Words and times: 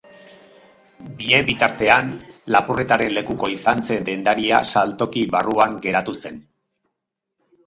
Bien 1.17 1.43
bitartean, 1.49 2.09
lapurretaren 2.55 3.13
lekuko 3.19 3.51
izan 3.57 3.85
zen 3.91 4.09
dendaria 4.09 4.63
saltoki 4.77 5.27
barruan 5.37 5.77
geratu 5.87 6.17
zen. 6.25 6.43